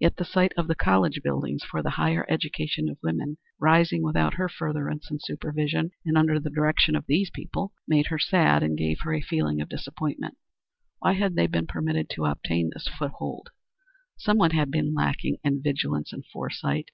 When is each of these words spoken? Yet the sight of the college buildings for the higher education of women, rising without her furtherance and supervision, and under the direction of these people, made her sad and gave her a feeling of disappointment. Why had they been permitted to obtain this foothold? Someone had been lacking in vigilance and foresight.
Yet 0.00 0.16
the 0.16 0.24
sight 0.24 0.50
of 0.56 0.66
the 0.66 0.74
college 0.74 1.22
buildings 1.22 1.62
for 1.62 1.80
the 1.80 1.90
higher 1.90 2.26
education 2.28 2.88
of 2.88 2.98
women, 3.04 3.36
rising 3.60 4.02
without 4.02 4.34
her 4.34 4.48
furtherance 4.48 5.08
and 5.12 5.20
supervision, 5.22 5.92
and 6.04 6.18
under 6.18 6.40
the 6.40 6.50
direction 6.50 6.96
of 6.96 7.06
these 7.06 7.30
people, 7.30 7.72
made 7.86 8.06
her 8.08 8.18
sad 8.18 8.64
and 8.64 8.76
gave 8.76 9.02
her 9.02 9.14
a 9.14 9.20
feeling 9.20 9.60
of 9.60 9.68
disappointment. 9.68 10.36
Why 10.98 11.12
had 11.12 11.36
they 11.36 11.46
been 11.46 11.68
permitted 11.68 12.10
to 12.14 12.24
obtain 12.24 12.70
this 12.72 12.88
foothold? 12.88 13.50
Someone 14.16 14.50
had 14.50 14.72
been 14.72 14.92
lacking 14.92 15.36
in 15.44 15.62
vigilance 15.62 16.12
and 16.12 16.26
foresight. 16.26 16.90